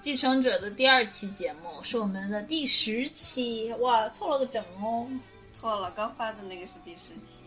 [0.01, 5.07] 继承者的第二期节目，是我们的第十期，哇，凑了个整哦。
[5.53, 7.45] 错了，刚发的那个是第十期。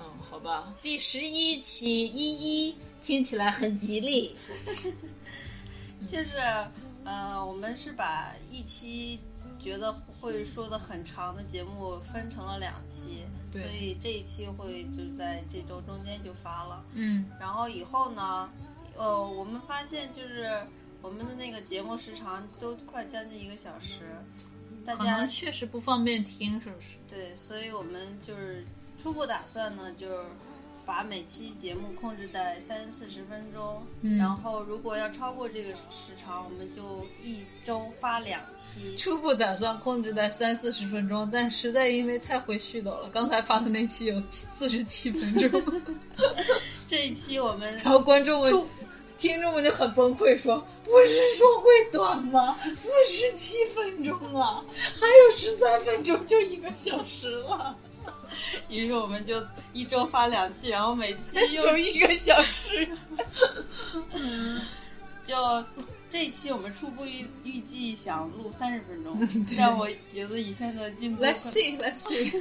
[0.00, 4.36] 嗯，好吧，第十一期一一听起来很吉利。
[6.06, 6.36] 就是，
[7.04, 9.18] 呃，我们是把一期
[9.58, 16.84] 觉得会说的很长的节目分成了两期，对所以这一期会就在这周中间就发了。
[16.94, 18.48] 嗯，然后以后呢，
[18.96, 20.62] 呃，我们发现就是
[21.02, 24.00] 我们的那个节目时长都快将近一个小时，
[24.84, 26.96] 大家确实不方便听，是不是？
[27.08, 28.64] 对，所以我们就是
[29.00, 30.14] 初步打算呢，就是
[30.84, 38.96] 把每期节目控制在三四十分钟，嗯然后如果要超过这个时长，我们就一周发两期。
[38.96, 45.62] 初步打算控制在三四十分钟，但实在因为太会絮叨了，刚才发的那期有四十七分钟
[46.88, 48.64] 这一期我们然后观众们、
[49.18, 52.58] 听众们就很崩溃说：“不是说会短吗？
[52.74, 57.76] 四十七分钟啊，还有十三分钟就一个小时了，
[58.68, 62.88] 于是我们就一周发两期，然后每期又一个小时。
[65.24, 65.36] 就
[66.08, 69.18] 这一期我们初步预预计想录三十分钟，
[69.58, 72.32] 但我觉得以现在的进度 Let's see, let's see，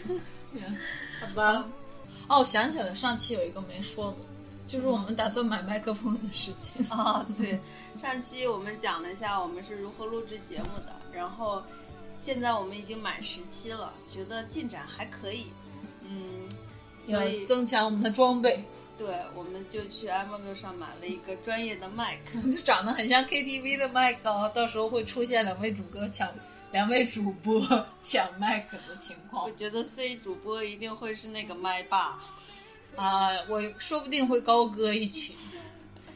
[1.20, 1.66] 好吧。
[2.30, 4.18] 哦，我想起来上期有一个没说的，
[4.68, 6.86] 就是我们打算买麦克风的事情。
[6.90, 7.60] 啊，对，
[8.02, 11.62] 上期我们讲了一下我们是如何录制节目的，然后
[12.20, 15.48] 现在我们已经满十期了，觉得进展还可以，
[16.10, 16.50] 嗯，
[17.08, 18.60] 要所以增强我们的装备，
[18.98, 26.34] 对，我们就去 Amazon 上买了一个专业的麦克， 就长得很像 KTV 的麦克啊，到时候会出现两位主歌抢、
[26.72, 27.62] 两位主播
[28.02, 29.46] 抢麦克的情况。
[29.46, 32.20] 我觉得 C 主播一定会是那个麦霸，
[32.96, 35.34] 啊、我说不定会高歌一曲。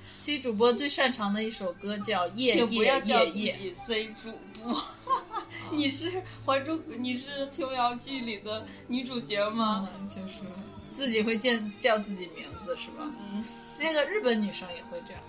[0.09, 4.81] C 主播最擅长的一首歌叫《夜 请不要夜叫自夜夜》，己 C 主播，
[5.72, 6.11] 你是
[6.45, 9.89] 《还珠》你是琼瑶剧里的女主角吗？
[9.99, 10.39] 嗯，就是
[10.95, 13.09] 自己会叫叫自己名字是吧？
[13.33, 13.44] 嗯，
[13.79, 15.22] 那个日本女生也会这样。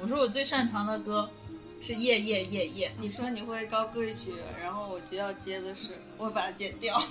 [0.00, 1.28] 我说我最擅长的歌
[1.80, 4.32] 是《夜夜夜夜》，你说你会高歌一曲，
[4.62, 6.96] 然后我就要接的是，我把它剪掉。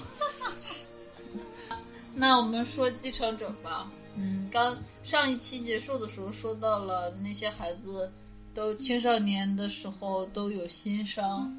[2.13, 3.91] 那我们说继承者吧。
[4.15, 8.09] 嗯，刚上一期结束的时候说到了那些孩子
[8.53, 11.53] 都青少年的时候都有心伤，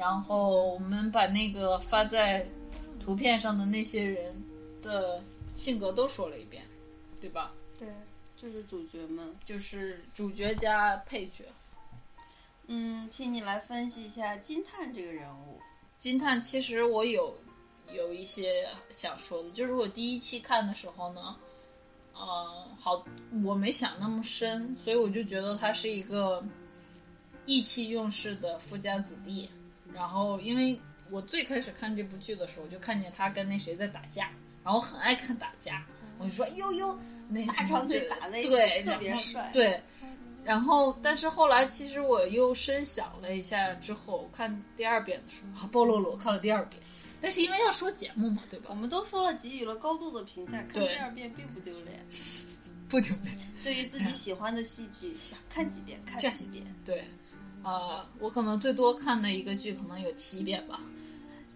[0.00, 2.46] 然后我们把那个发在
[2.98, 4.42] 图片上的那些人
[4.80, 5.22] 的
[5.54, 6.64] 性格都说了一遍，
[7.20, 7.52] 对吧？
[7.78, 7.86] 对，
[8.34, 9.36] 就是主角们。
[9.44, 11.44] 就是主角加配角。
[12.68, 15.60] 嗯，请你来分析一下金叹这个人物。
[15.98, 17.36] 金叹其实我有
[17.92, 21.36] 有一些想说的，就是我第一期看的时候呢，
[22.14, 23.04] 呃，好，
[23.44, 26.42] 我没想那么深，所以我就觉得他是一个
[27.44, 29.50] 意气用事的富家子弟。
[29.94, 30.78] 然后，因为
[31.10, 34.30] 我最开始看这部剧的时候，就看见他跟那谁在打架，
[34.64, 35.84] 然后很爱看打架，
[36.18, 36.98] 我就说呦呦，
[37.28, 39.80] 那大长腿打在一特别帅对。
[40.42, 46.82] 然后，但是后来其实我又深想了一下，之后看第二遍的时候，啊，暴露了，我看了第二遍。
[47.20, 48.74] 但是因为要说节目嘛，对吧我？
[48.74, 52.00] 们都说了，给予了高度的评价，看第二遍并不丢脸。
[52.88, 53.36] 不丢脸。
[53.62, 56.64] 对于自己喜欢的戏剧，想看几遍 看几遍。
[56.84, 57.04] 对，
[57.62, 60.80] 呃，我可能最多看的一个剧可能有七遍吧。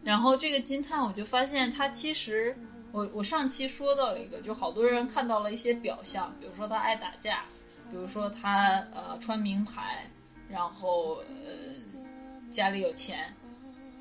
[0.03, 2.57] 然后这个金叹，我就发现他其实，
[2.93, 7.45] 我我上期说到了一个，就好多人看到了一些表象，比如说他爱打架，
[7.91, 10.11] 比如说他呃穿名牌，
[10.51, 11.25] 然后呃
[12.51, 13.35] 家里有钱，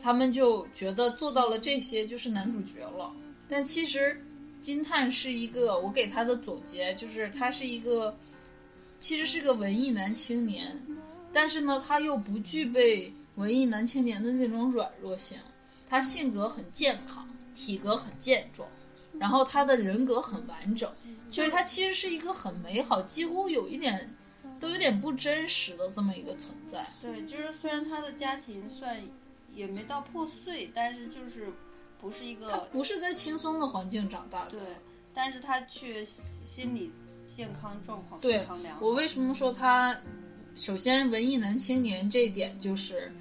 [0.01, 3.09] 他们就觉得做到了这些就是男主角了。
[3.47, 4.21] 但其实
[4.59, 8.13] 金叹是一个，我给他的总结就是他是一个，
[8.99, 10.77] 其实是个文艺男青年，
[11.33, 15.39] 但是呢，他又不具备文艺男青年的那种软弱性，
[15.89, 18.69] 他性格很健康，体格很健壮，
[19.19, 20.89] 然后他的人格很完整，
[21.27, 24.15] 所以他其实是一个很美好，几乎有一点
[24.59, 26.85] 都有点不真实的这么一个存在。
[27.01, 29.01] 对，就是虽然他的家庭算
[29.53, 31.51] 也没到破碎，但是就是
[31.99, 34.51] 不是一他个不是在轻松的环境长大的。
[34.51, 34.59] 对，
[35.13, 36.91] 但是他却心理
[37.25, 38.85] 健康状况对非常良好。
[38.85, 39.97] 我为什么说他？
[40.55, 43.11] 首先，文艺男青年这一点就是，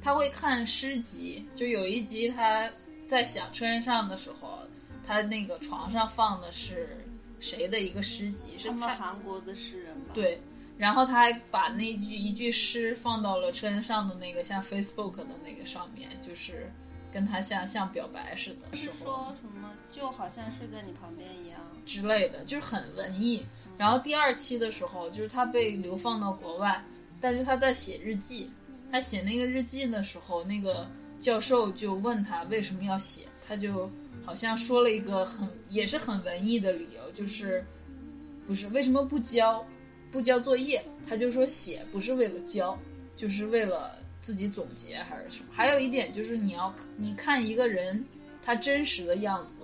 [0.00, 1.46] 他会看诗集。
[1.54, 2.68] 就有一集他
[3.06, 4.58] 在想车身上的时候，
[5.06, 6.98] 他那个床上放的是
[7.38, 8.58] 谁的一个诗集？
[8.58, 10.40] 是他们韩国的诗人吧？，对。
[10.76, 16.68] 然后他还把那句一句诗放到了车身上的那个像 Facebook 的那个上面，就是
[17.12, 18.86] 跟他像像表白似的是。
[18.86, 21.60] 说什么就好像睡在你旁边一样。
[21.86, 23.44] 之类的，就是很文艺。
[23.78, 26.84] 然后第二期的时候，就是他被流放到国外，
[27.20, 28.50] 但是他在写日记。
[28.90, 30.86] 他写那个日记的时候，那个
[31.18, 33.90] 教授就问他为什么要写，他就
[34.22, 37.64] 好像说了一个很也是很文艺的理由，就是
[38.46, 39.66] 不是为什么不交
[40.10, 40.84] 不交作业？
[41.08, 42.78] 他就说写不是为了交，
[43.16, 45.46] 就是为了自己总结还是什么。
[45.50, 48.04] 还有一点就是你要你看一个人
[48.42, 49.60] 他真实的样子，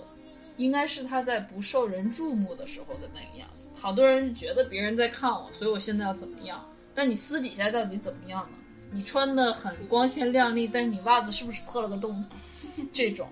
[0.59, 3.71] 应该是他在不受人注目的时候的那个样子。
[3.75, 6.63] 好多人觉得别人在看我，所以我现在要怎么样？
[6.95, 8.59] 但你私底下到底怎么样呢？
[8.91, 12.25] 你穿的很光鲜亮丽，但是你袜子是不是破了个洞？
[12.93, 13.29] 这种，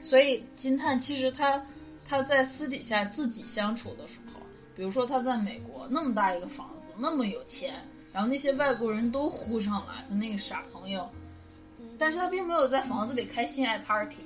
[0.00, 1.64] 所以金叹其实他
[2.06, 4.40] 他在私底下自己相处的时候，
[4.74, 7.74] 比如说他在美国那么大一个房子，那么有钱，
[8.12, 11.08] 然后那些外国人都呼上来，他那个傻朋友，
[11.98, 14.16] 但是他并没有在房子里开性爱 party，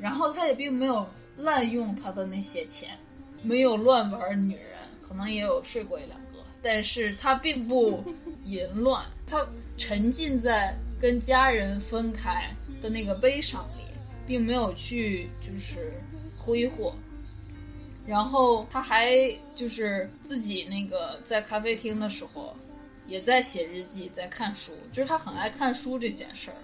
[0.00, 1.06] 然后他也并没有
[1.36, 2.96] 滥用他的那些钱，
[3.42, 8.02] 没有乱玩女人，可能也有睡过一两个，但是他并不
[8.44, 9.46] 淫乱，他
[9.76, 12.50] 沉浸在跟家人分开
[12.80, 13.84] 的那个悲伤里，
[14.26, 15.92] 并没有去就是
[16.38, 16.94] 挥霍。
[18.06, 19.12] 然后他还
[19.54, 22.56] 就是自己那个在咖啡厅的时候，
[23.08, 26.56] 也在写日记，在看书，就是他很爱看书这件事儿。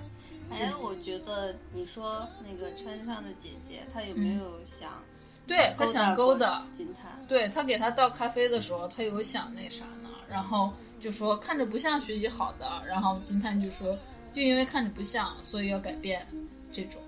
[0.52, 5.02] 哎，我觉得你说那个车上的姐姐，她有没有想
[5.46, 7.10] 对他想勾搭，金叹？
[7.26, 13.99] 对他给他倒咖啡的时候，他有想那啥呢，然后就说看着不像学习好的，然后金叹就说
[14.32, 16.25] 就因为看着不像，所以要改变
[16.72, 17.02] 这种。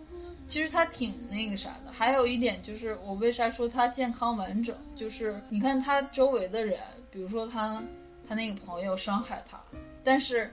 [0.46, 6.78] 其实他挺那个啥的，还有一点就是我为啥说他健康完整，就是你看他周围的人，
[7.10, 7.82] 比如说他
[8.28, 9.58] 他那个朋友伤害他，
[10.02, 10.52] 但是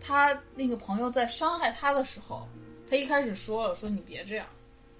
[0.00, 2.46] 他那个朋友在伤害他的时候，
[2.88, 4.46] 他一开始说了说你别这样，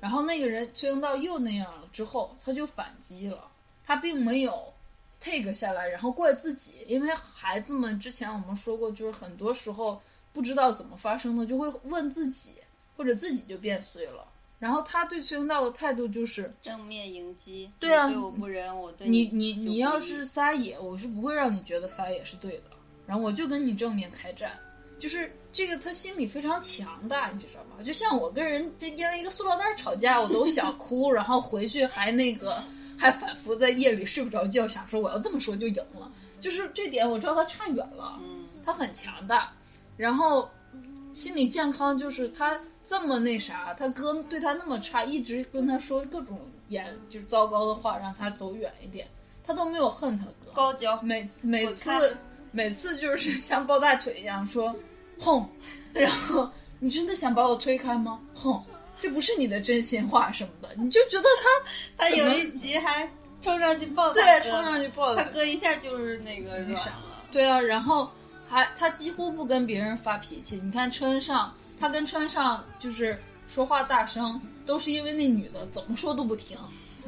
[0.00, 3.48] 然后那个人崔英道又那样了之后，他就反击了，
[3.84, 4.72] 他并没有
[5.20, 10.00] take 下来，然后怪自己，因为孩子们之前我们说过，就是很多时候
[10.32, 12.54] 不知道怎么发生的，就会问自己，
[12.96, 14.26] 或者自己就变碎了。
[14.58, 22.70] 然后他对崔英道的态度就是，正面迎击，对啊对我不仁，我对你你你你要是撒野，我是不会让你觉得撒野是对的，
[23.06, 24.58] 然后我就跟你正面开战，
[24.98, 27.82] 就是这个他心理非常强大，你知道吗？
[27.84, 32.62] 就像我跟人就因为一个塑料袋吵架，我都想哭，然后回去还那个
[32.98, 36.10] 还反复在夜里睡不着觉，想说我要这么说就赢了，
[36.40, 39.52] 就是这点我知道他差远了，嗯，他很强大，
[39.96, 40.50] 然后
[41.12, 49.06] 心理健康就是他这么那啥，他哥对他那么差，一直跟他说各种言就是糟糕的话，让他走远一点，
[49.44, 50.52] 他都没有恨他哥。
[50.52, 52.16] 高脚每每次开
[52.56, 54.74] 每次就是 像抱大腿一样说
[55.20, 55.46] 哼，
[55.92, 58.18] 然后你真的想把我推开吗？
[58.34, 58.58] 哼，
[58.98, 61.28] 这不是你的真心话什么的，你就觉得
[61.98, 63.06] 他他有一集还
[63.42, 66.96] 冲上去抱对冲上去抱他他哥一下就是那个软那啥了，
[67.30, 68.10] 对啊，然后
[68.48, 70.58] 还他几乎不跟别人发脾气。
[70.64, 76.56] 你看车恩上，他跟车恩上就是说话大声，都是因为那女的怎么说都不听，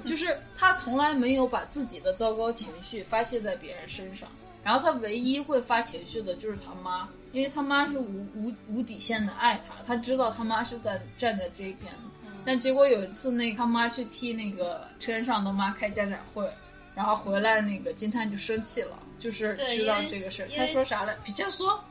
[0.07, 4.29] 就是他从来没有把自己的糟糕情绪发泄在别人身上。
[4.69, 12.31] 然后他唯一会发情绪的就是他妈，因为他妈是无无无底线的爱他，他知道他妈是在站在这一边的。
[12.45, 16.47] 但结果有一次，那他妈去替那个车恩上的妈开家长会，
[16.95, 20.49] 然后回来那个金叹就生气了，就是知道这个事儿。
[20.55, 21.17] 他说啥来？
[21.25, 21.83] 比较说，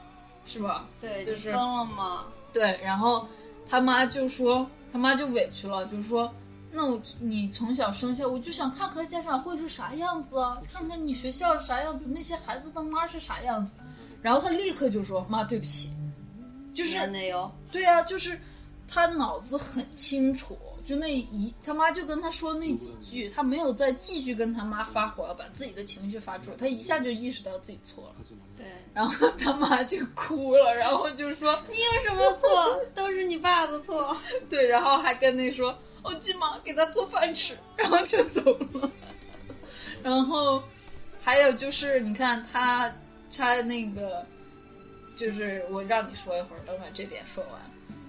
[0.45, 0.87] 是吧？
[1.01, 2.25] 对，就是了吗？
[2.53, 3.27] 对，然后
[3.67, 6.31] 他妈就说，他妈就委屈了，就说，
[6.77, 13.73] 那我你从小生下，我就想看看家长会是啥样子啊，看看你学校是啥样子，那些孩子的妈是啥样子。
[14.21, 15.89] 然后他立刻就说，妈，对不起，
[16.75, 16.99] 就是
[17.71, 18.39] 对啊，就是
[18.87, 20.55] 他脑子很清楚，
[20.85, 32.49] 就那一他妈就跟他说那几句，他没有再继续跟他妈发火，把自己的情绪发出来，他一下就意识到自己错了，对然后他妈就哭了，然后就说你有什么错？
[32.95, 34.15] 都是你爸的错。
[34.49, 35.77] 对，然后还跟那说
[36.07, 38.91] 我急忙给他做饭吃，然后就走了。
[40.01, 40.63] 然后
[41.21, 42.93] 还有就是，你看他
[43.35, 44.25] 他那个，
[45.17, 47.61] 就是我让你说一会儿，等把这点说完。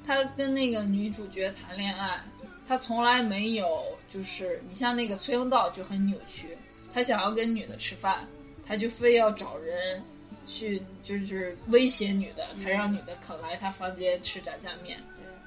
[0.07, 2.21] 他跟那个女主角谈恋爱，
[2.67, 6.57] 他从来没有就是你像那个崔英道就很扭曲，
[6.95, 8.25] 他想要跟女的吃饭，
[8.67, 10.03] 他就非要找人
[10.47, 14.99] 去就是威胁女的，才让女的肯来他房间吃炸酱面。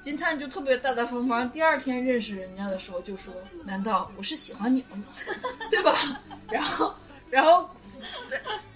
[0.02, 3.32] 金灿就特别大大方方，第二天认识人家的时候就说
[3.64, 5.04] ：“难道我是喜欢你了吗？
[5.70, 5.92] 对吧？”
[6.50, 6.92] 然后，
[7.30, 7.70] 然后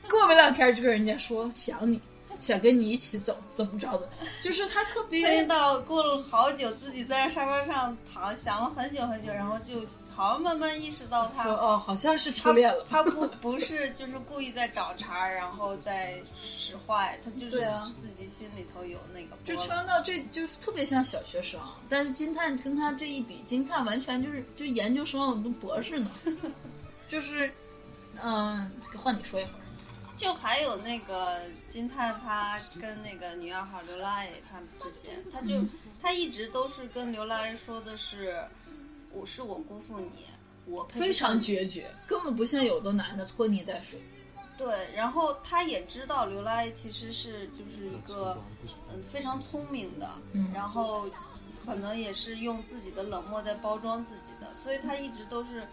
[0.09, 2.01] 过没两天就跟人家说想你，
[2.39, 4.09] 想跟你一起走，怎么着的？
[4.41, 9.75] 就是他特别崔到过了好久，自己在那沙发上躺，想了很久很久，然后就
[10.15, 12.85] 好像慢慢意识到他说哦，好像是初恋了。
[12.89, 17.59] 他不不是就是故意在找茬，然后在使坏，他就是
[18.01, 26.11] 自己心里头有那个就波澜穿到这就是特别像小学生，但是金叹跟他这一比，金叹完全就是就研究生都博士呢，
[27.09, 27.51] 就是
[28.23, 29.66] 嗯，换你说一会儿。
[30.17, 38.37] 就还有那个金叹，他跟那个女二号刘拉蕾他们之间，他就、嗯他一直都是跟刘拉蕾说的是，
[39.11, 40.11] 我是我辜负你，
[40.67, 43.99] 我非常决绝，根本不像有的男的拖泥带水。
[44.57, 48.39] 对，然后他也知道刘拉蕾其实是就是一个
[48.93, 51.09] 嗯非常聪明的，嗯然后
[51.65, 55.67] 可能也是用自己的冷漠在包装自己的，所以他一直都是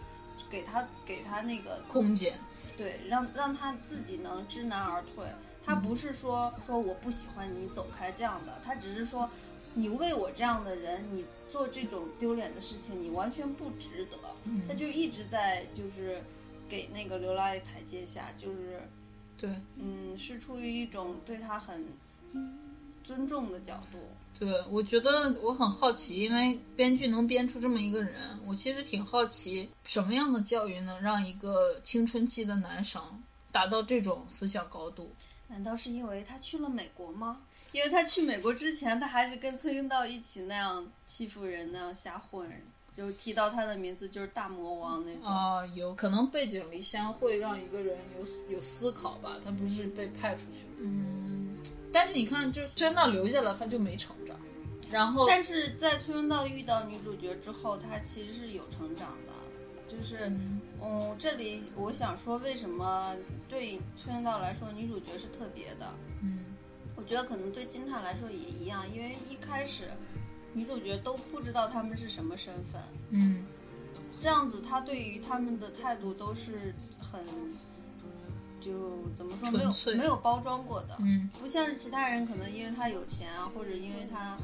[0.50, 2.36] 给他给他那个空间，
[2.76, 5.24] 对，让让他自己能知难而退。
[5.64, 9.30] 他不是说说我不喜欢你走开这样的，他只是说
[9.72, 14.16] 你为我这样的人，你做这种丢脸的事情，你完全不值得。
[14.68, 16.20] 他就一直在就是
[16.68, 18.82] 给那个刘拉蕾台阶下，就是
[19.38, 21.82] 对嗯，是出于一种对他很
[23.02, 23.98] 尊重的角度。
[24.38, 28.14] 对，我觉得我很好奇，因为编剧能编出这么一个人，
[28.44, 33.00] 我其实挺好奇，什么样的教育能让一个青春期的男生
[33.52, 35.12] 达到这种思想高度？
[35.46, 37.40] 难道是因为他去了美国吗？
[37.72, 42.48] 因为他去美国之前，他还是跟崔英道一起那样欺负人，那样瞎混，
[42.96, 45.24] 就提到他的名字就是大魔王那种。
[45.24, 50.72] 啊、有可能背井离乡会让一个人有有思考吧，他不是被派出去了。
[50.78, 51.58] 嗯，
[51.92, 54.23] 但是你看，就崔英道留下了，他就没成长，
[54.94, 59.32] 然后但是在崔文道遇到女主角之后，他其实是有成长的。
[59.88, 60.32] 就是，
[60.80, 63.12] 嗯，这里我想说，为什么
[63.48, 65.92] 对崔文道来说，女主角是特别的？
[66.22, 66.44] 嗯
[66.96, 69.90] 我觉得可能对金叹来说也一样，因为一开始
[70.52, 73.44] 女主角都不知道他们是什么身份，嗯
[74.20, 77.20] 这样子他对于他们的态度都是很，
[78.60, 84.36] 就怎么说没有没有包装过的，嗯，不像是其他人可能因为他有钱啊，或者因为他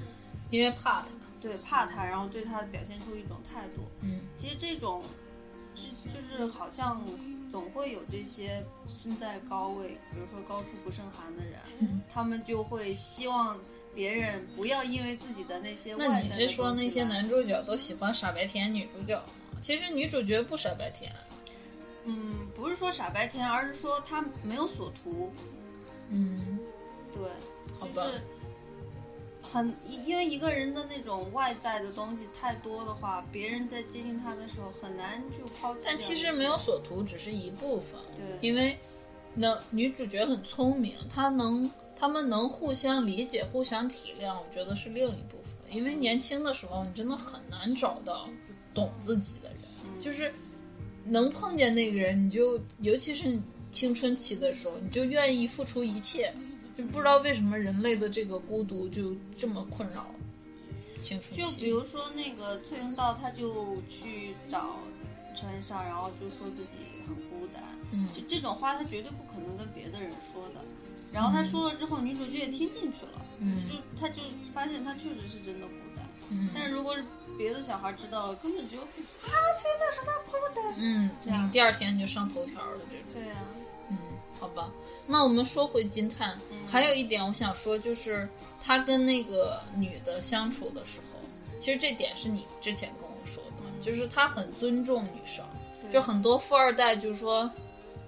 [0.51, 1.09] 因为怕他，
[1.41, 3.83] 对怕他，然后对他表现出一种态度。
[4.01, 4.21] 嗯。
[4.37, 5.03] 其实这种，
[5.75, 7.03] 是就是好像
[7.51, 12.03] 总会有这些身在高位，比如说高处不胜寒的人，嗯。
[12.13, 13.59] 他们就会希望
[13.95, 19.59] 别人不要因为自己的那些外那你是说那些男主角都喜欢傻白甜女主角吗？
[19.61, 21.13] 其实女主角不傻白甜，
[22.07, 25.31] 嗯，不是说傻白甜，而是说他没有所图，
[26.09, 26.59] 嗯，
[27.13, 27.23] 对，
[27.79, 28.23] 好吧就是
[29.53, 29.75] 很
[30.07, 35.83] 因为一个人的那种外在的东西太多的话，别人在接近他的时候很难就抛弃。
[35.87, 38.79] 但其实没有所图只是一部分，对，因为
[39.35, 45.55] 那女主角很聪明，她能他们能互相理解、互相体谅，我觉得是另一部分。
[45.69, 48.29] 因为年轻的时候，你真的很难找到
[48.73, 50.33] 懂自己的人，嗯就是
[51.05, 53.37] 能碰见那个人，你就尤其是
[53.73, 56.33] 青春期的时候，你就愿意付出一切。
[56.81, 60.07] 就不知道为什么人类的这个孤独就这么困扰
[61.01, 61.43] 青春期。
[61.43, 64.79] 就比如说那个崔永道，他就去找
[65.37, 70.61] 陈上，然后就说自己很孤单，嗯就这种话他绝对不可能跟别的人说的。
[71.13, 74.23] 然后他说了之后，女主角也听进去了，嗯就他就
[74.55, 76.07] 发现他确实是真的孤单。
[76.31, 77.05] 嗯但是如果是
[77.37, 80.75] 别的小孩知道了，根本就啊，崔永道说他孤单。
[80.79, 83.07] 嗯，这样第二天就上头条了这种。
[83.13, 83.60] 对啊，嗯，
[84.41, 84.71] 好吧，
[85.07, 88.27] 那我们说回金叹，嗯还有一点我想说，就是
[88.59, 91.19] 他跟那个女的相处的时候，
[91.61, 95.45] 其实这点是你之前跟我说的，就是他很尊重女生，
[95.93, 97.51] 就很多富二代就说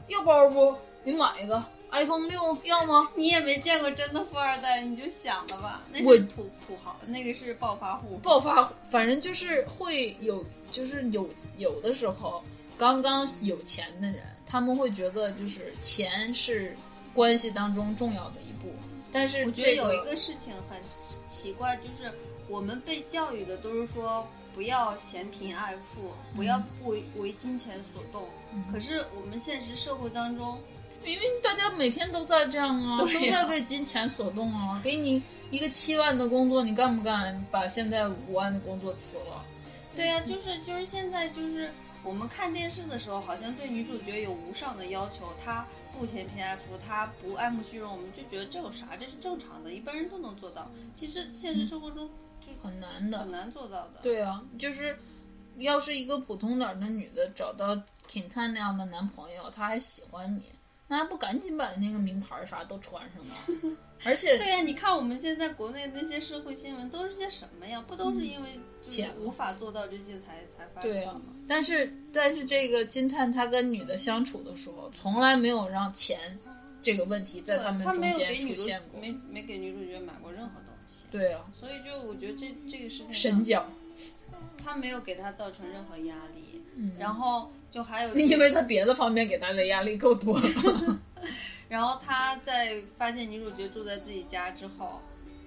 [0.08, 0.74] 要包不？
[1.04, 3.10] 你买一个 iPhone 六要吗？
[3.14, 8.16] 你也没见过真的富二代，你就想的吧，那我是土土豪，那个是暴发户。
[8.22, 12.42] 暴发，反正就是会有，就是有有的时候，
[12.78, 14.22] 刚刚有钱的人，
[14.52, 16.76] 他们会觉得就是钱是
[17.14, 18.70] 关系当中重要的一步，
[19.10, 20.78] 但是我觉得有一个事情很
[21.26, 22.12] 奇怪，就是
[22.48, 28.28] 我们被教育的都是说不要嫌贫爱富，不要不为为金钱所动。
[28.70, 30.60] 可是我们现实社会当中，
[31.02, 39.42] 因为大家每天都在这样啊，都在被金钱所动啊，给你一个七万的工作，你干不干把现在五万的工作辞了？
[39.96, 41.70] 对呀、就是就是现在就是
[42.04, 48.96] 我们看电视的时候，好像对女主角有无上的要求，她不嫌贫爱富，她不爱慕虚荣，我们就觉得这有啥？
[48.96, 50.68] 这是正常的，一般人都能做到。
[50.94, 53.30] 其实现实生活中就很难的很。
[53.30, 54.00] 难做到的。
[54.02, 54.98] 对啊，就是
[55.58, 57.76] 要是一个普通点儿的女的找到
[58.08, 60.50] 挺探那样的男朋友，他还喜欢你，
[60.92, 63.76] 那还不赶紧把那个名牌啥都穿上呢？
[64.04, 67.82] 而且对呀、你看我们现在国内那些社会新闻都是些什么呀？
[67.86, 76.18] 不都是因为钱无法做到这些才才发生对啊的吗？，但是但是这个金探他跟女的相处的时候，从来没有让钱
[76.82, 79.00] 这个问题在他们中间出现过。
[79.00, 83.66] 没没给女主角买过任何东西，对啊，所以就我觉得这这个事情神上角，
[84.62, 91.00] 他没有给她造成任何压力，嗯然后就还有因为他别的方面给他的压力够多了。
[91.68, 95.00] 然后他在发现女主角住在自己家之后，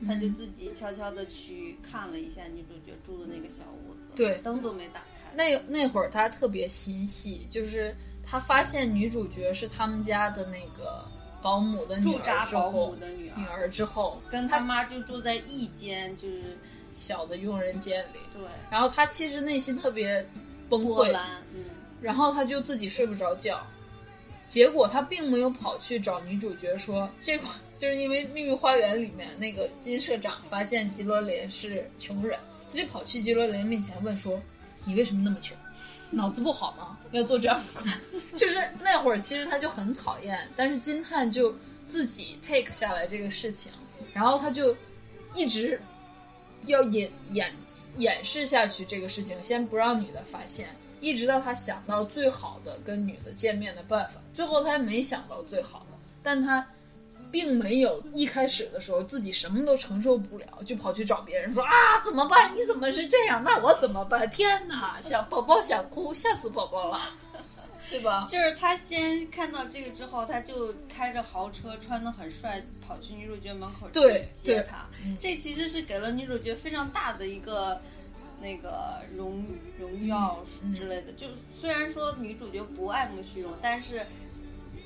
[0.08, 4.39] 他就自己悄悄的去看了一下女主角住的那个小屋子，对。
[4.39, 5.32] 灯都没打开。
[5.36, 11.05] 那那会儿他特别心细，就是他发现女主角是他们家的那个
[11.44, 13.62] 保姆的女儿之后姆，的女女儿。
[13.62, 16.58] 儿之后，跟他妈就住在一间，就是
[16.91, 18.41] 小的佣人间里，对。
[18.72, 20.27] 然后他其实内心特别
[20.70, 21.15] 崩溃，
[21.53, 21.65] 嗯，
[22.06, 23.66] 然后他就自己睡不着觉，
[24.48, 27.48] 结果他并没有跑去找女主角说，这个
[27.80, 34.40] 就是因为《秘密花园》里面那个金社长发现吉罗林是穷人，他就跑去吉罗林面前问说
[34.86, 35.58] ：“你为什么那么穷？
[36.12, 36.96] 脑子不好吗？
[37.12, 37.92] 要做这样的？”
[38.38, 41.51] 就是那会儿其实他就很讨厌，但是金探就
[41.88, 43.72] 自己 take 下来这个事情，
[44.14, 44.77] 然后他就
[45.34, 45.82] 一直
[46.68, 47.51] 要掩掩
[47.98, 50.70] 掩饰下去这个事情，先不让女的发现，
[51.05, 56.65] 一直到他想到最好的跟女的见面的办法，最后他还没想到最好的，但他
[57.31, 62.51] 并没有一开始的时候自己什么都承受不了，就跑去找别人说啊怎么办？
[62.55, 63.44] 你怎么是这样？
[63.44, 64.27] 那我怎么办？
[64.31, 67.00] 天哪，想宝宝想哭，吓死宝宝了，
[67.91, 68.25] 对吧？
[68.27, 74.87] 就是他先看到这个之后，他就开着豪车，穿的很帅，跑去女主角门口去对对接她。
[75.03, 77.79] 嗯这其实是给了女主角非常大的一个
[78.42, 79.46] 那个荣
[79.80, 81.14] 荣耀嗯之类的。
[81.14, 84.06] 就虽然说女主角不爱慕虚荣，但是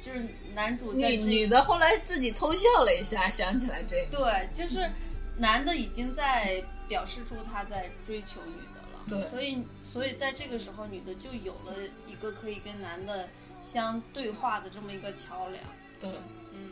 [0.03, 4.89] 就是男主在这女女的后来自己偷笑了一下，想起来这个，对，就是
[5.37, 9.21] 男的已经在表示出他在追求女的了。
[9.21, 11.73] 对所以所以在这个时候，女的就有了
[12.07, 13.27] 一个可以跟男的
[13.61, 15.63] 相对话的这么一个桥梁。
[15.99, 16.09] 对，
[16.53, 16.69] 嗯，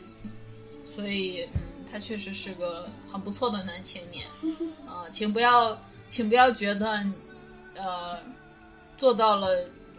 [0.94, 4.26] 所以嗯，他确实是个很不错的男青年
[4.88, 5.76] 啊、请不要，
[6.08, 7.04] 请不要觉得
[7.76, 8.18] 呃
[8.96, 9.48] 做到了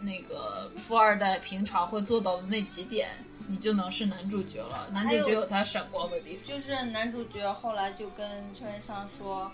[0.00, 3.08] 那个富二代平常会做到的那几点，
[3.48, 4.88] 你就能是男主角了。
[4.92, 6.46] 男主角有他闪光的地方。
[6.46, 9.50] 就是男主角后来就跟车仁尚说：“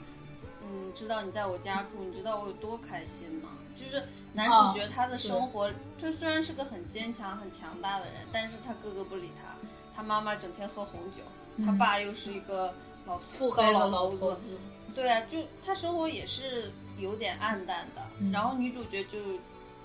[0.65, 9.55] 嗯，知道你在我家住，你知道我有多开心吗？”就是男主角他的生活，就虽然是个很坚强、很强大的人，但是他哥哥不理他，
[9.95, 11.23] 他妈妈整天喝红酒，
[11.65, 12.73] 他爸又是一个
[13.05, 14.57] 老腹黑的老头子，
[14.97, 18.03] 对啊，就他生活也是有点暗淡的。
[18.19, 19.19] 嗯然后女主角就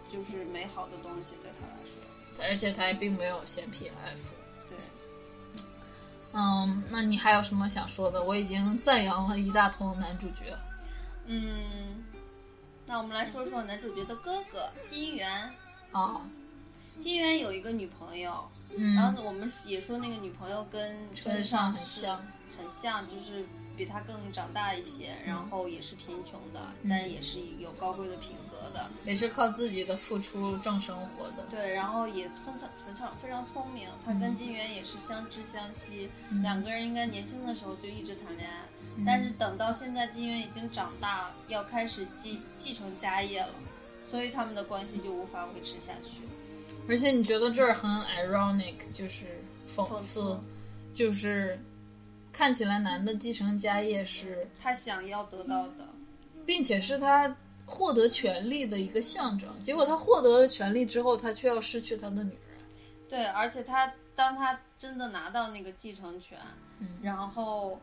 [0.10, 4.34] 就是美好的东西对他来说，而且他也并没有嫌贫爱富。
[4.68, 4.78] 对。
[6.34, 8.24] 嗯，那你还有什么想说的？
[8.24, 10.58] 我已经赞扬了一大通男主角。
[11.26, 12.04] 嗯，
[12.86, 15.52] 那我们来说说男主角的哥哥金元。
[15.92, 16.22] 啊，
[17.02, 22.26] 金元有一个女朋友，嗯，然后我们也说那个女朋友跟身身上很像，
[22.58, 23.46] 很像，就是
[23.82, 28.88] 比他更长大一些，然后也是贫穷的，嗯但也是有高贵的品格的。
[29.06, 31.44] 也是靠自己的付出挣生活的。
[31.50, 38.68] 对，然后也非常非常非常聪明，他跟金元也是相知相惜，嗯两个人应该年轻的时候就一直谈恋爱，
[39.04, 43.56] 但是等到现在金元已经长大，要开始继继承家业了，
[44.08, 46.22] 所以他们的关系就无法维持下去。
[46.88, 49.26] 而且你觉得这儿很 ironic，就是
[49.68, 50.40] 讽刺，
[50.94, 51.60] 就是
[52.32, 55.88] 看起来男的继承家业是，他想要得到的，
[56.46, 62.58] 并且是他获得权利的一个象征，结果他获得了权利之后，他却要失去他的女人。
[63.10, 66.38] 对，而且他当他真的拿到那个继承权，
[66.80, 67.80] 嗯然后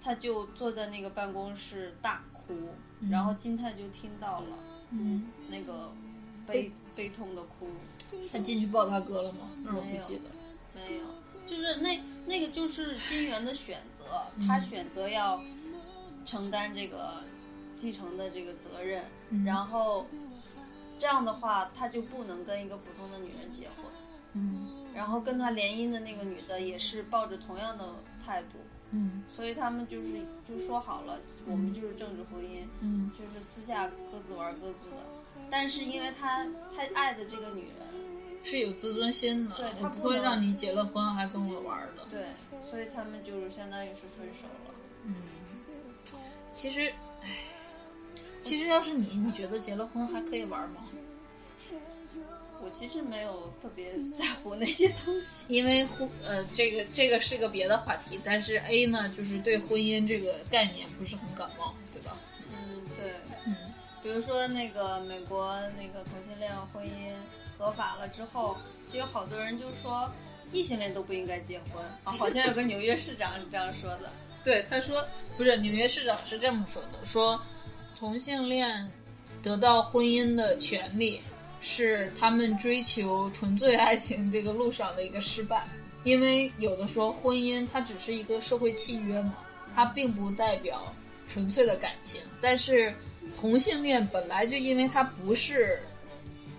[0.00, 2.54] 他就坐在那个办公室大哭，
[3.10, 4.48] 然后金泰就听到了
[4.90, 5.92] 嗯，那个
[6.46, 7.68] 悲悲痛的哭。
[8.32, 9.50] 他进去抱他哥了吗？
[9.62, 10.22] 那我不记得。
[10.74, 11.04] 没有，
[11.48, 14.04] 就是那那个就是金元的选择，
[14.46, 15.42] 他选择要
[16.26, 17.22] 承担这个
[17.74, 19.44] 继承的这个责任，嗯。
[19.44, 20.06] 然后
[20.98, 23.86] 这样的话，他就不能跟一个普通的女人结婚。
[24.34, 24.68] 嗯。
[24.94, 27.84] 然后跟他联姻的那个女的也是抱着同样的
[28.24, 28.58] 态度，
[28.90, 29.22] 嗯。
[29.30, 33.10] 所以他们就是就说好了，我们就是政治婚姻，嗯。
[33.18, 34.96] 就是私下各自玩各自的。
[35.50, 36.44] 但是因为他
[36.76, 37.97] 他爱的这个女人，
[38.42, 42.02] 是有自尊心的，对我他不不会让你结了婚还跟我玩儿的。
[42.10, 42.26] 对，
[42.62, 44.74] 所以他们就是相当于是分手了。
[45.04, 45.14] 嗯，
[46.52, 47.28] 其实，唉，
[48.40, 50.82] 其实要是你，你觉得结了婚还可以玩吗？
[52.60, 55.44] 我其实没有特别在乎那些东西。
[55.52, 62.16] 因为婚呃，这个这个是个别的话题，但是 A 呢，就是对婚姻这个概念不是很感冒，对吧？
[62.52, 63.12] 嗯，对。
[63.46, 63.54] 嗯
[64.00, 67.12] 比如说那个美国那个同性恋婚姻
[67.58, 68.56] 合法了之后，
[68.90, 70.08] 就有好多人就说
[70.52, 74.10] 异性恋都不应该结婚啊，好像有个纽约市长是这样说的。
[74.44, 75.04] 对，他说
[75.36, 77.38] 不是纽约市长是这么说的，说
[77.98, 78.88] 同性恋
[79.42, 81.20] 得到婚姻的权利
[81.60, 85.66] 是他们追求纯粹爱情这个路上的一个失败，
[86.04, 89.36] 因为有的说婚姻它只是一个社会契约嘛，
[89.74, 90.94] 它并不代表
[91.26, 92.94] 纯粹的感情，但是
[93.36, 95.82] 同性恋本来就因为它不是。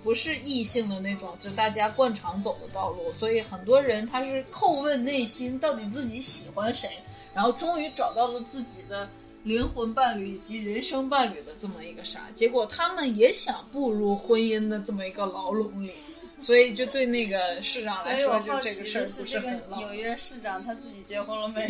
[0.04, 6.90] 不是异性的那种，就大家惯常走的道路，所以很多人他是叩问内心到底自己喜欢谁，
[7.34, 9.10] 然后终于找到了自己的
[9.44, 15.92] 灵魂伴侣以及人生伴侣的这么一个啥，结果他们也想步入婚姻的这么一个牢笼里，
[16.38, 19.80] 所以就对那个市长来说，就这个事儿不是这个很牢。
[19.80, 21.70] 纽约市长他自己结婚了没有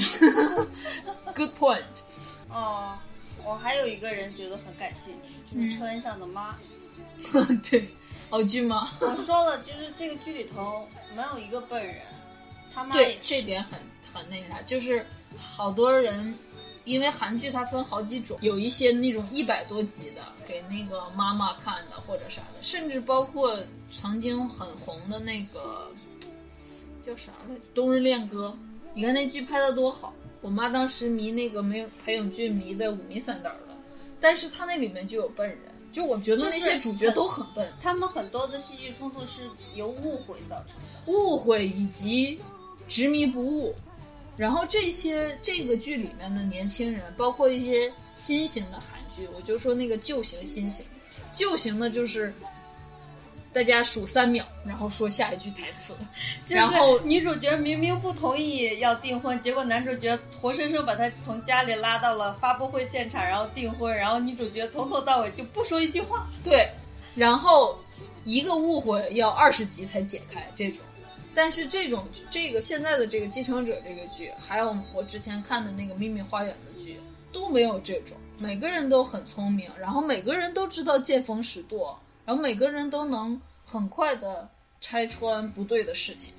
[1.34, 1.84] ？Good point，
[2.50, 2.98] 哦，
[3.44, 6.56] 我还有一个人觉得很感兴趣，就是嗯车恩上的妈。
[7.70, 7.88] 对，
[8.30, 8.88] 澳剧吗？
[9.02, 11.96] 我说了，就是这个剧里头没有一个笨人，
[12.74, 13.80] 他妈对这点很
[14.14, 15.06] 很那啥，就是
[15.38, 16.34] 好多人，
[16.84, 23.58] 因为韩剧它分好几种，有一些那种一百多集的给那个妈妈看的或者啥的，甚至包括
[23.92, 25.92] 曾经很红的那个
[27.02, 28.56] 叫啥来着，《冬日恋歌》，
[28.94, 33.76] 你看那剧拍的多好，我妈当时迷那个没有裴勇俊迷的五迷三道的，
[34.20, 35.60] 但是他那里面就有笨人，
[35.92, 37.68] 就我觉得那些主角都很笨。
[37.82, 41.12] 他们很多的戏剧冲突是由误会造成的。
[41.12, 42.40] 误会以及
[42.88, 43.74] 执迷不悟。
[44.38, 50.86] 然后这些这个剧里面的年轻人，包括一些新型的韩剧，我就说那个旧型、新型，
[51.34, 52.34] 旧型的就是
[53.52, 55.98] 大家数三秒，然后说下一句台词，
[56.54, 66.30] 然后女主角明明不同意要订婚，结果男主角活生生把她从家里拉到了发布会现场，然后订婚，然后女主角从头到尾就不说一句话。
[66.44, 66.70] 对，
[67.16, 67.78] 然后
[68.24, 70.84] 一个误会要二十集才解开这种。
[71.34, 77.00] 但是这种这个现在的这个继承者这个剧，还有我之前看的那个秘密花园的剧，
[77.32, 78.18] 都没有这种。
[78.40, 81.98] 每个人都很聪明，然后每个人都知道见风使舵，
[82.30, 84.48] 然后每个人都能很快的
[84.80, 86.32] 拆穿不对的事情。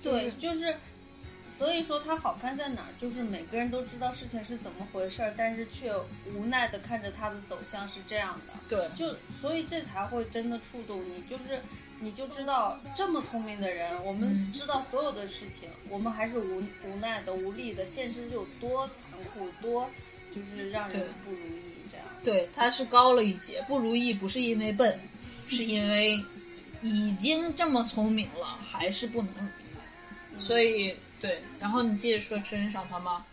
[0.00, 0.72] 对，就是，
[1.58, 2.94] 所以说它好看在哪儿？
[2.96, 5.92] 就是每个人都知道事情是怎么回事儿，但是却
[6.32, 8.52] 无奈的看着它的走向是这样的。
[8.68, 11.58] 对，就所以这才会真的触动你，就是
[11.98, 19.90] 你就知道这么聪明的人，我们嗯知道所有的事情，我们还是无无奈的、无力的，现实有多残酷，多
[20.32, 22.06] 就是让人不如意这样。
[22.22, 24.96] 对，他是高了一截，不如意不是因为笨，
[25.56, 26.18] 是因为
[26.80, 29.30] 已经这么聪明了，还是不能。
[30.40, 33.24] 所以对，然后你接着说车恩上他妈，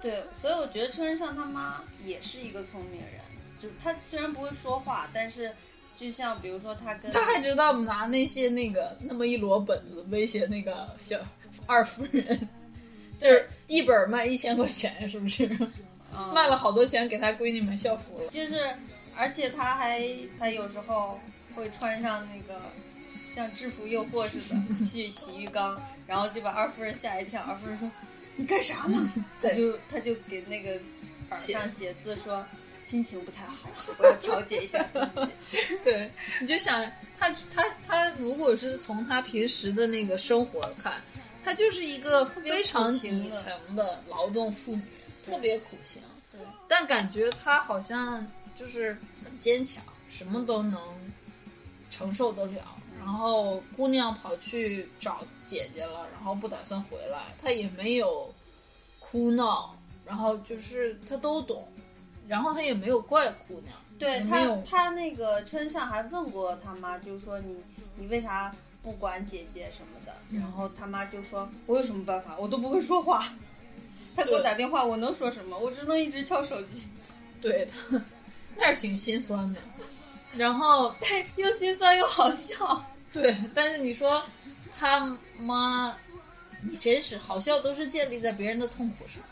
[0.00, 3.20] 对，所以我觉得车恩上他妈也是一个聪明人，
[3.58, 5.52] 就他虽然不会说话，但是
[5.98, 11.18] 就像比如说他跟他还知道拿那些那个那么一摞本子威胁那个小
[11.66, 12.48] 二夫人，
[13.18, 15.46] 就是一本卖一千块钱，是不是？
[16.18, 18.28] 嗯卖了好多钱给他闺女买校服了。
[18.30, 18.54] 就是，
[19.14, 20.02] 而且他还
[20.38, 21.20] 他有时候
[21.56, 22.60] 会穿上那个
[23.28, 27.42] 像制服诱惑似的 去洗浴缸，然后就把二夫人吓一跳。
[27.42, 27.90] 二夫人说
[28.36, 30.78] ：“你干啥呢？” 他对就他就给那个
[31.28, 32.44] 板写上写字说
[32.84, 35.78] ：“心情不太好， 我要调节一下自己。
[35.82, 36.80] 对，你就想
[37.18, 41.02] 他他他，如果是从他平时的那个生活看，
[41.44, 44.82] 他就是一个非常底层的劳动妇女，
[45.24, 46.02] 特别苦情。
[46.30, 50.80] 对，但感觉他好像就是很坚强，什么都能
[51.90, 52.76] 承受得了。
[52.98, 58.34] 然后姑娘跑去找姐姐了，然后不打算回来，她也没有
[58.98, 61.66] 哭闹，然后就是她都懂，
[62.26, 67.56] 然后她也没有怪姑娘，对他也没有，他那个村上还问过他妈，就是说你
[67.94, 70.12] 你为啥不管姐姐什么的？
[70.30, 72.36] 嗯然后他妈就说：“我有什么办法？
[72.38, 73.24] 我都不会说话。
[74.16, 75.56] 他给我打电话，我能说什么？
[75.56, 76.88] 我只能一直敲手机。
[77.40, 78.02] 对他
[78.58, 79.60] 那是挺心酸的。
[80.36, 80.94] 然后
[81.36, 82.84] 又心酸又好笑。
[83.12, 84.22] 对，但是你说
[84.72, 85.96] 他妈，
[86.62, 89.22] 你真是好笑都是建立在别人的痛苦上。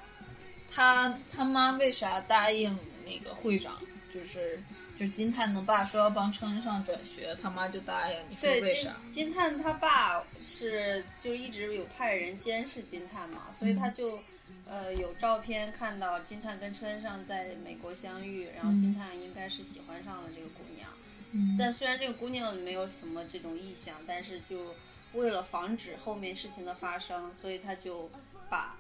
[0.70, 3.78] 他他妈为啥答应那个会长，
[4.12, 4.58] 就是
[4.98, 8.18] 就金探的爸说要帮车恩尚转学，他妈就答应。
[8.28, 8.96] 你说为啥？
[9.10, 14.18] 金探他爸是就一直有派人监视金探嘛，所以他就、
[14.66, 20.88] 呃有照片看到金探跟车恩尚在美国相遇，然后金探应该是喜欢上了这个姑娘。
[21.34, 24.74] 嗯但虽然这个姑娘没有什么这种意向，但是就
[25.14, 28.08] 为了防止后面事情的发生，所以他就
[28.48, 28.76] 把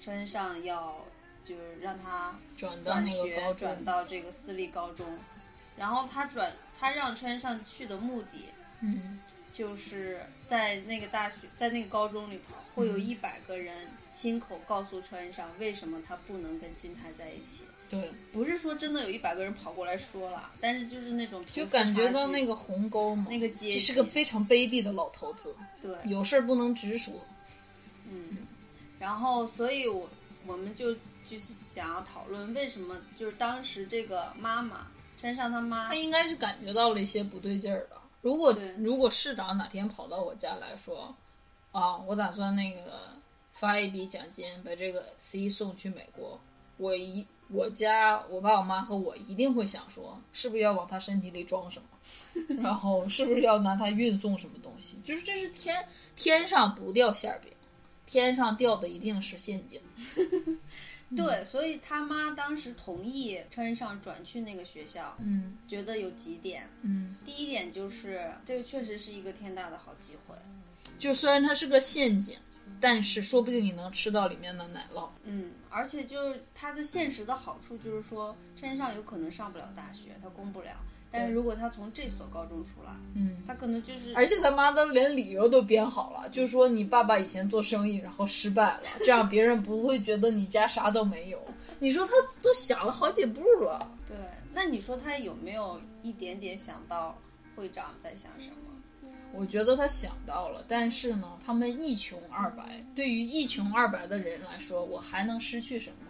[0.00, 1.04] 车恩尚要
[1.44, 5.06] 就是让他转到转那个高中学转，到这个私立高中，
[5.76, 8.46] 然后他转他让川上去的目的。
[8.82, 9.20] 嗯
[9.52, 13.76] 就是在那个大学，在那个高中里头，会有嗯一百个人
[14.12, 17.66] 亲口告诉川上为什么他不能跟金泰在一起。
[17.90, 27.12] 对，不是说真的有一百个人跑过来说了，但是就是那种就感觉到那个个鸿沟嘛，那个阶级，这是个非常卑鄙的老头子，对，有事儿不能直说。
[28.08, 28.38] 嗯，
[28.98, 30.08] 然后所以我
[30.46, 37.96] 我们就就是想要讨论为什么就是当时这个妈妈山上他妈他应该是感觉到了一些不对劲儿的。
[38.22, 41.14] 如果如果市长哪天跑到我家来说，
[41.72, 42.80] 啊，我打算那个
[43.50, 46.40] 发一笔奖金，把这个 C 送去美国，
[46.76, 54.96] 我一我家我爸我妈和我一定会想说，是不是要往他身体里装什么， 然后是不是要拿他运送什么东西？
[55.04, 55.84] 就是这是天
[56.16, 57.50] 天上不掉馅儿饼，
[58.06, 59.80] 天上掉的一定是陷阱。
[61.16, 70.36] 对，所以他妈当时同意川上转去那个学校，嗯觉得有几点，嗯，第一点就是这个确实是一个天大的好机会，
[71.00, 72.38] 就虽然它是个陷阱，
[72.80, 75.08] 但是说不定你能吃到里面的奶酪。
[75.24, 80.70] 嗯，而且就是它的现实的好处就是说，车恩尚有可能上不了大学，他攻不了，
[81.10, 83.42] 但是如果他从这所高中出来，嗯。
[83.46, 91.40] 他可能就是而且他妈的连理由都编好了，就说你爸爸以前做生意然后失败了，这样别人不会觉得你家啥都没有。
[91.80, 92.12] 你说他
[92.42, 94.16] 都想了好几步了，对，
[94.52, 97.18] 那你说他有没有一点点想到
[97.56, 98.69] 会长在想什么？
[99.32, 106.06] 我觉得他想到了，但是呢，他们一穷二白，对于一穷二白的人来说，我还能失去什么？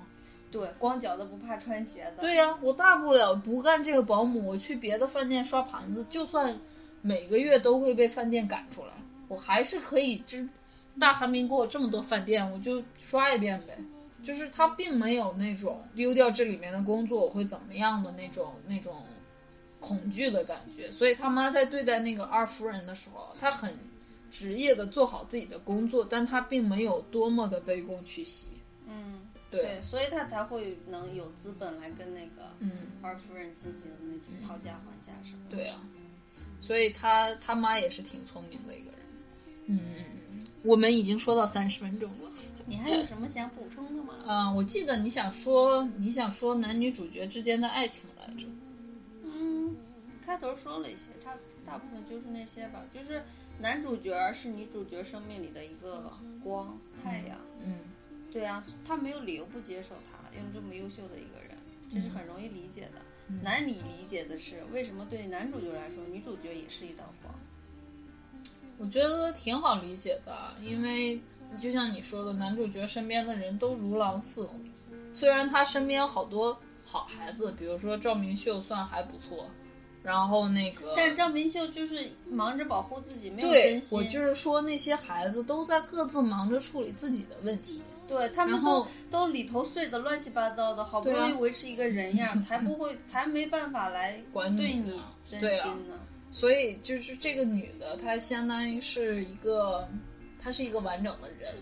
[0.51, 2.23] 对，光脚的不怕穿鞋的。
[2.23, 6.59] 对呀、我大不了不干这个保姆，我去别的饭店刷盘子，就算
[7.03, 8.93] 每个月都会被饭店赶出来，
[9.29, 10.45] 我还是可以这
[10.99, 13.79] 大韩民国这么多饭店，我就刷一遍呗。
[14.23, 18.95] 就是他并没有那种丢掉这里面的工作我会怎么样的那种那种
[19.81, 23.75] 恐惧的感觉，所以他妈在对待那个二夫人的时候，他很
[24.31, 28.47] 职业的做好自己的工作，但他并没有多么的卑躬屈膝。
[28.87, 35.57] 嗯，对，对，所以他才会能有资本来跟那个嗯，二夫人进行那种讨价还价什么的。
[35.57, 35.81] 对啊，
[36.61, 39.01] 所以他他妈也是挺聪明的一个人。
[39.67, 39.81] 嗯，
[40.63, 42.31] 我们已经说到三十分钟了。
[42.67, 44.15] 你还有什么想补充的吗？
[44.27, 48.47] 嗯、我记得你想说你想说男女主角之间的爱情来着。
[50.21, 53.23] 嗯，开头说了一些，他大部分就是那些吧，就是
[53.59, 57.39] 男主角是女主角生命里的一个光太阳。
[57.65, 57.75] 嗯
[58.33, 61.59] 对啊，他没有理由不接受他，用这么优秀的一个人，
[61.93, 63.03] 这是很容易理解的。
[63.43, 67.35] 难以理解的是，为什么对男主角来说，女主角也是一道光？
[68.79, 71.21] 我觉得挺好理解的，因为
[71.61, 74.61] 就像你说的，男主角身边的人都如狼似虎。
[75.13, 79.51] 虽然他身边好多好孩子，比如说赵明秀算还不错，
[80.03, 83.99] 然后那个，但是赵明秀就是忙着保护自己，没有对真心。
[83.99, 87.83] 我就是说那些孩子都在各自忙着处理自己的问题。
[88.09, 95.95] 对他们后都都里头碎的乱七八糟的，好不容易维持一个人样， 才不会才没办法来管你对你真对啊心呢。
[96.29, 99.89] 所以就是这个女的，她相当于是一个，
[100.41, 101.55] 她是一个完整的人，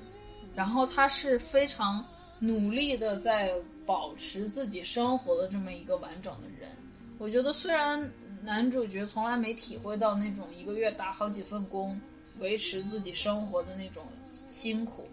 [0.55, 2.03] 然后她是非常
[2.39, 3.53] 努力的在
[3.85, 6.71] 保持自己生活的这么一个完整的人。
[7.19, 8.11] 我觉得虽然
[8.49, 12.01] 男主角从来没体会到那种一个月打好几份工
[12.39, 15.07] 维持自己生活的那种辛苦，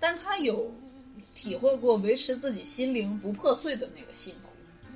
[0.00, 0.72] 但他有
[1.32, 4.50] 体会过维持自己心灵不破碎的那个辛苦，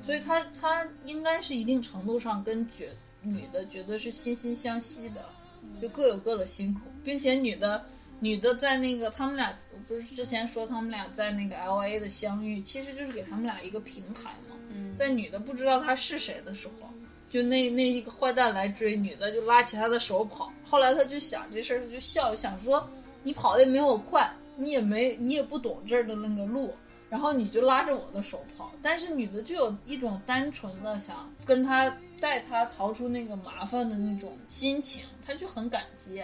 [0.05, 2.91] 所以他他应该是一定程度上跟觉
[3.23, 5.25] 女的觉得是惺惺相惜的，
[5.81, 7.85] 就各有各的辛苦，并且女的
[8.19, 14.57] 女的在那个他们俩不是之前说他们俩在那个 L A 的相遇，其实就是给他们俩一个平台嘛。
[14.71, 16.89] 嗯，在女的不知道他是谁的时候，
[17.35, 20.53] 就那那一个坏蛋来追，女的就拉起他的手跑。
[20.65, 22.89] 后来他就想这事儿，他就笑，想说
[23.25, 26.73] 你跑的也没我快，你也没你也不懂这儿的那个路，
[27.11, 28.71] 然后你就拉着我的手跑。
[28.81, 36.23] 但是女的就有一种单纯的想跟他带他逃出那个麻烦的那种心情，他就很感激。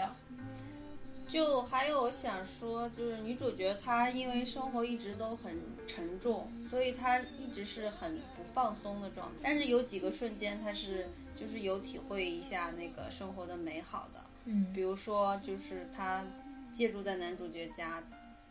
[1.30, 9.42] 就还有想说，就是女主角她因为生活一直都很沉重，所以她一直是很不放松的状态。
[9.44, 14.20] 但是有几个瞬间，她是就是有体会一下那个生活的美好的。
[14.46, 16.24] 嗯比如说，就是她
[16.72, 18.02] 借住在男主角家，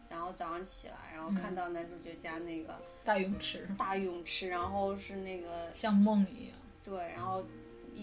[0.09, 6.57] 然后早上起来，然后看到男主角家那个大泳池大泳池，然后是那个像梦一样。
[6.81, 7.43] 对，然后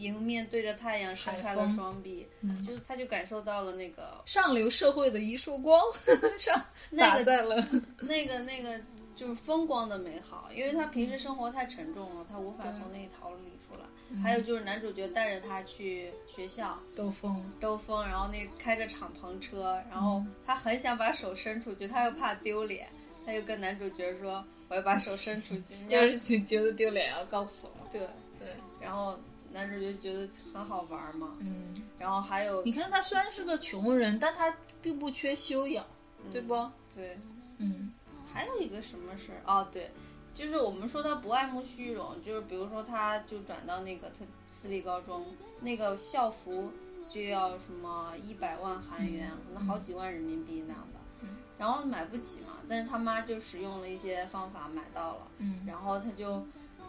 [0.03, 5.81] 迎面对着太阳伸开了双臂，嗯就是他就感受到了那个上流社会的一束光，
[6.39, 7.57] 上那在了
[8.01, 8.79] 那个那个
[9.15, 13.87] 就是风光的美好，因为他平时生活太沉重了，他无法从那里逃离出来。
[14.23, 17.43] 还有就是男主角带着他去学校兜风。
[17.59, 22.87] 兜风，然后那开着敞篷车，然后他很想把手伸出去，他又怕丢脸，
[23.27, 27.89] 他就跟男主角说：“我要把手伸出去。”你 要要是觉觉得丢脸，要告诉我。
[27.91, 28.01] 对，
[28.39, 28.47] 对，
[28.81, 29.19] 然后
[29.57, 35.85] 男主角觉得很好玩嘛，嗯，然后还有你看他虽然是个穷人，但他并不缺修养，
[36.31, 36.55] 对不？
[36.95, 37.19] 对，
[37.59, 37.91] 嗯
[38.33, 39.41] 还有一个什么事儿？
[39.47, 39.91] 哦，对，
[40.35, 45.25] 就是我们说他不爱慕虚荣，就是比如说他就转到那个特私立高中，
[45.61, 46.71] 那个校服
[47.09, 56.45] 就要什么一百万韩元，可能好几万人民币那样的，嗯然后买不起嘛，但是他妈就使用了一些方法买到了，嗯，然后他就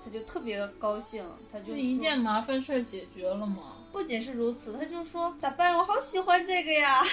[0.08, 3.74] 他就特别高兴，他就就一件麻烦事儿解决了嘛。
[3.92, 5.78] 不仅是如此，他就说咋办？
[5.78, 7.04] 我好喜欢这个呀，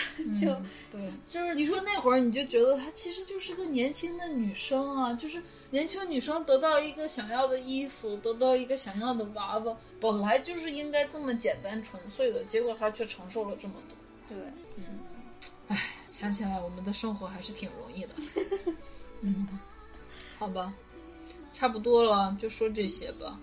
[0.41, 14.37] 就嗯对，就是你说那会儿你就觉得她其实就是个年轻的女生啊，就是年轻女生得到一个想要的衣服，得到一个想要的娃娃，本来就是应该这么简单纯粹的，结果她却承受了这么多。
[14.37, 14.37] 对，
[14.77, 14.85] 嗯，
[15.69, 18.15] 唉想起来我们的生活还是挺容易的。
[19.23, 19.59] 嗯，
[20.39, 20.75] 好吧，
[21.55, 23.41] 差不多了，就说这些吧。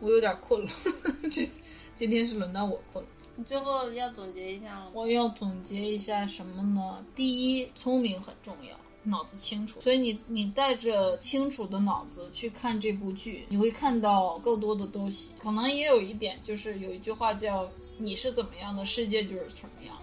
[0.00, 0.70] 我有点困了，
[1.30, 1.48] 这
[1.94, 3.10] 今天是轮到我困了。
[3.36, 4.90] 你最后要总结一下了吗？
[4.92, 7.02] 我要总结一下什么呢？
[7.14, 9.80] 第一，聪明很重要，脑子清楚。
[9.80, 15.30] 所以你你带着清楚的脑子去看这部剧，你会看到更多的东西。
[15.40, 19.96] 可能也有一点，就是有一句话叫“你是怎么样的，世界就是什么样”，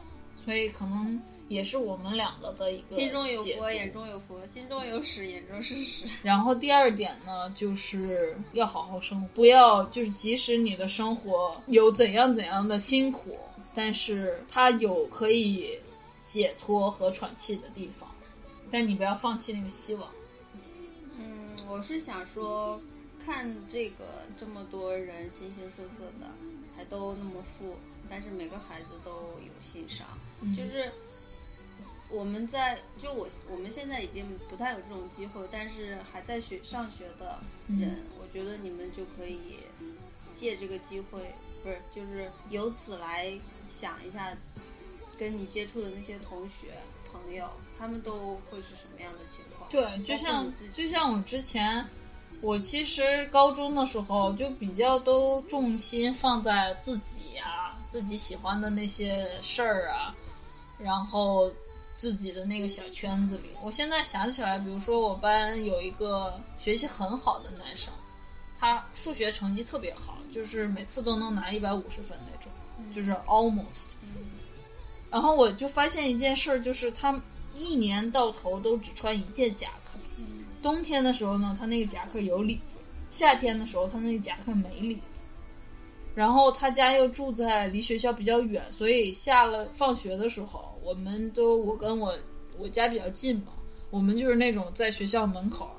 [0.46, 6.06] 所以可能也是我们两个的一个心中有佛，眼中有佛；心中有屎，眼中是屎。
[6.22, 13.36] 然后第二点呢，就是要好好生活，不要就是即使你的生活有怎样怎样的辛苦，
[13.74, 15.80] 但是它有可以
[16.24, 18.08] 解脱和喘气的地方，
[18.70, 20.08] 但你不要放弃那个希望。
[21.18, 22.80] 嗯，我是想说，
[23.26, 24.06] 看这个
[24.40, 26.28] 这么多人形形色色的，
[26.78, 27.76] 还都那么富，
[28.08, 30.06] 但是每个孩子都有欣赏，
[30.56, 30.92] 就是。
[32.10, 39.58] 我们在就我我们现在已经不太有这种机会，但是还在学上学的人，我觉得你们就可以
[40.34, 43.32] 借这个机会，不是就是由此来
[43.70, 44.36] 想一下，
[45.20, 46.68] 跟你接触的那些同学
[47.12, 49.70] 朋友，他们都会是什么样的情况？
[49.70, 51.86] 对，就像就像我之前，
[52.42, 60.16] 我其实高中的时候就比较都重心放在自己呀、自己喜欢的那些事儿啊，
[60.80, 61.52] 然后
[62.00, 63.50] 自己的那个小圈子里。
[63.62, 67.94] 我现在想起来，比如说我班有一个学习很好的男生，
[68.58, 72.50] 他数学成绩特别好，就是每次都能拿一百五十分那种，
[72.90, 73.88] 就是 almost。
[75.12, 77.22] 然后我就发现一件事儿，就是他
[77.54, 80.00] 一年到头都只穿一件夹克。
[80.62, 82.78] 冬天的时候呢，他那个夹克有里子；
[83.10, 85.02] 夏天的时候，他那个夹克没里子。
[86.20, 92.14] 然后他家又住在离学校比较远，所以下了放学的时候，我们都我跟我
[92.58, 93.54] 我家比较近嘛，
[93.90, 95.72] 我们就是那种在学校门口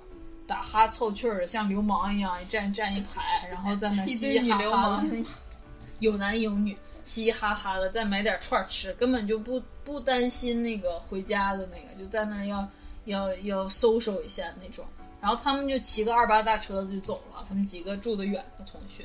[0.46, 5.24] 打哈凑趣儿的，像流氓一样一站站一排，然后在那嘻嘻哈哈的。
[6.00, 12.66] 有男有女，嘻嘻哈哈的，再买点串儿吃，根本就不不担心那个回家的那个，就在那儿要
[13.04, 14.86] 要要搜搜一下那种。
[15.20, 19.04] 然后他们就骑个二八大车子就走了，他们几个住得远的同学。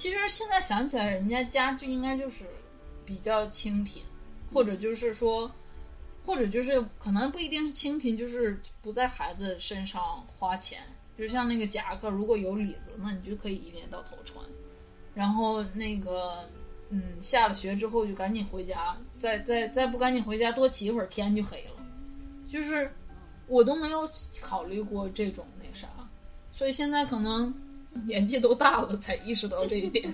[0.00, 2.46] 其实现在想起来，人家家具应该就是
[3.04, 4.02] 比较清贫，
[4.50, 5.50] 或者就是说，
[6.24, 10.80] 或者就是可能不一定是清贫，就是不在孩子身上花钱。
[11.18, 14.42] 就像那个夹克，如果有里子，那你就可以一年到头穿。
[15.14, 16.48] 然后那个，
[16.88, 21.84] 嗯，下了学之后就赶紧回家，再再再不赶紧回家，多骑一会儿天就黑了。
[22.50, 22.90] 就是
[23.48, 24.08] 我都没有
[24.40, 25.88] 考虑过这种那啥，
[26.50, 27.52] 所以现在可能
[28.06, 30.12] 年纪都大了才意识到这一点，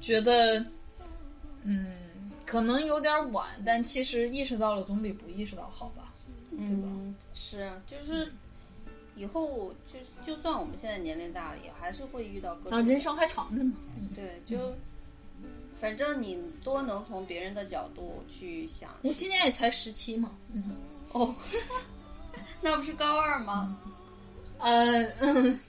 [0.00, 0.64] 觉得，
[1.62, 1.94] 嗯，
[2.44, 6.12] 可能有点晚，但其实意识到了总比不意识到好吧？
[6.50, 8.32] 嗯，是，就是
[9.16, 13.72] 以后就就算我们现在年龄大了，也还是会遇到各种啊，人生还长着呢。
[13.96, 14.74] 嗯对，就
[15.80, 18.90] 反正你多能从别人的角度去想。
[19.02, 20.64] 我今年也才十七嘛，嗯，
[21.12, 21.34] 哦，
[22.60, 23.78] 那不是高二吗？
[24.58, 25.60] 呃，嗯，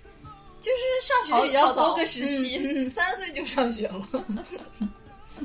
[0.60, 4.08] 就是上学比较早，好好多个时期嗯，嗯三岁就上学了，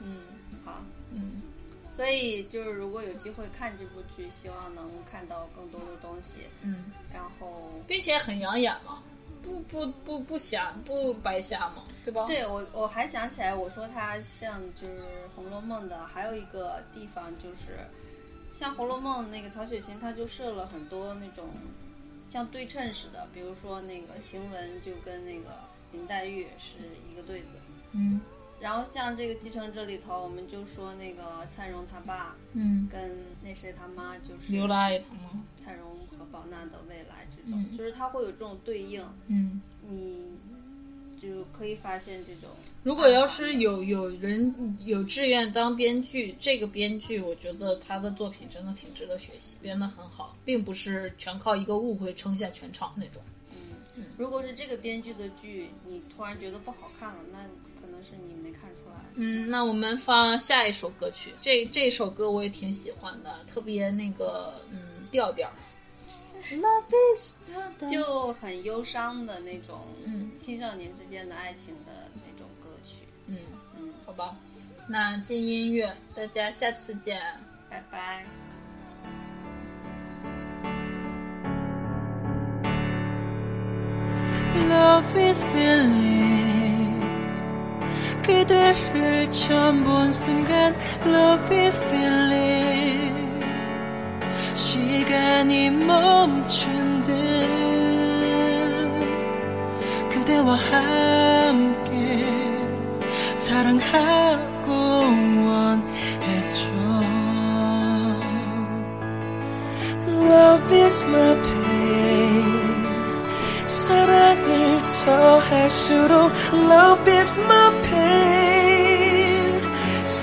[0.00, 0.22] 嗯，
[0.64, 0.82] 好。
[1.12, 1.42] 嗯
[1.90, 7.70] 所以就是如果有机会看这部剧，希望能看到更多的东西，嗯，然后。
[7.86, 9.02] 并且很养眼嘛，
[9.42, 14.94] 不不不不瞎不白瞎嘛，对吧？，对我，我还想起来，我说它像就是
[15.34, 17.76] 《红楼梦》的，还有一个地方就是，
[18.54, 21.44] 像《红楼梦》那个曹雪芹，他就设了很多那种
[22.30, 25.50] 像对称似的，比如说那个晴雯就跟那个
[25.92, 26.76] 林黛玉是
[27.10, 27.46] 一个对子，
[27.92, 28.20] 嗯。
[28.60, 34.52] 然后像这个《继承者》里头，我们就说那个灿荣他爸嗯，跟那谁他妈就是？
[35.56, 37.76] 灿荣和宝娜的未来这种，嗯。
[37.76, 40.36] 就是他会有这种对应，嗯，你
[41.20, 42.48] 就可以发现这种。
[42.82, 53.20] 如果要是有有人有志愿当编剧，这个编剧我觉得他的作品真的挺值得学习，编得很好，并不是全靠一个误会撑下全场那种。
[53.96, 57.38] 嗯，如果是这个编剧的剧，你突然觉得不好看了，那
[57.80, 59.00] 可能是你没看出来。
[59.16, 64.78] 嗯，那我们放下一首歌曲，这这首歌我也挺喜欢的，特别那个嗯
[65.10, 65.52] 调调。
[66.51, 67.35] Love is
[67.91, 73.07] 就很忧伤的那种，嗯青少年之间的爱情的那种歌曲。
[73.27, 73.37] 嗯，
[73.79, 74.35] 嗯，好吧，
[74.87, 77.19] 那进音乐，大家下次见。
[77.69, 78.23] 拜拜。
[84.69, 86.95] Love is feeling
[88.23, 90.75] 그대를 처음 본 순간
[91.05, 92.98] Love is feeling
[94.60, 97.14] 시간이 멈춘 듯
[100.10, 102.26] 그대와 함께
[103.36, 104.70] 사랑하고
[105.48, 106.70] 원했죠.
[110.06, 112.80] Love is my pain.
[113.66, 118.39] 사랑을 더할수록 Love is my pain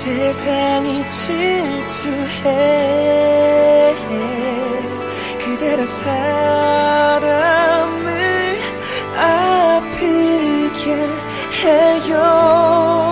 [0.08, 2.46] 세상이 질투해.
[5.38, 7.28] 그대란 사람을
[9.18, 10.96] 아프게
[11.60, 13.07] 해요